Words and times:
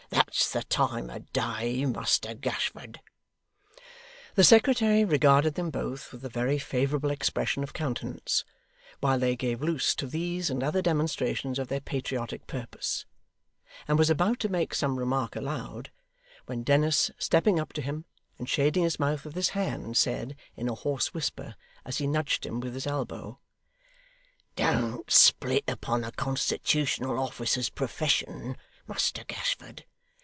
That's 0.13 0.51
the 0.51 0.63
time 0.63 1.09
of 1.09 1.31
day, 1.31 1.85
Muster 1.85 2.33
Gashford!' 2.35 2.99
The 4.35 4.43
secretary 4.43 5.05
regarded 5.05 5.53
them 5.55 5.69
both 5.69 6.11
with 6.11 6.23
a 6.25 6.29
very 6.29 6.57
favourable 6.57 7.11
expression 7.11 7.63
of 7.63 7.71
countenance, 7.73 8.43
while 8.99 9.17
they 9.19 9.37
gave 9.37 9.61
loose 9.61 9.95
to 9.95 10.07
these 10.07 10.49
and 10.49 10.63
other 10.63 10.81
demonstrations 10.81 11.57
of 11.57 11.69
their 11.69 11.79
patriotic 11.79 12.45
purpose; 12.45 13.05
and 13.87 13.97
was 13.97 14.09
about 14.09 14.41
to 14.41 14.49
make 14.49 14.73
some 14.75 14.99
remark 14.99 15.35
aloud, 15.37 15.91
when 16.45 16.63
Dennis, 16.63 17.11
stepping 17.17 17.57
up 17.57 17.71
to 17.73 17.81
him, 17.81 18.03
and 18.37 18.49
shading 18.49 18.83
his 18.83 18.99
mouth 18.99 19.23
with 19.23 19.35
his 19.35 19.49
hand, 19.49 19.95
said, 19.95 20.35
in 20.57 20.67
a 20.67 20.75
hoarse 20.75 21.13
whisper, 21.13 21.55
as 21.85 21.99
he 21.99 22.07
nudged 22.07 22.45
him 22.45 22.59
with 22.59 22.73
his 22.73 22.87
elbow: 22.87 23.39
'Don't 24.57 25.09
split 25.09 25.63
upon 25.69 26.03
a 26.03 26.11
constitutional 26.11 27.17
officer's 27.17 27.69
profession, 27.69 28.57
Muster 28.87 29.23
Gashford. 29.25 29.85